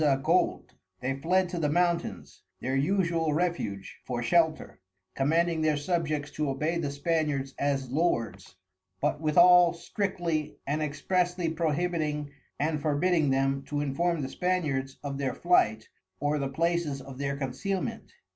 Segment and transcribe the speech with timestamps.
[0.23, 4.79] _Gold, they fled to the Mountains, (their usual Refuge) for shelter,
[5.13, 8.55] commanding their Subjects to obey the Spaniards, as Lords,
[8.99, 15.35] but withal strictly and expressly prohibiting and forbidding them, to inform the Spaniards of their
[15.35, 15.87] Flight,
[16.19, 18.11] or the Places of their Concealment.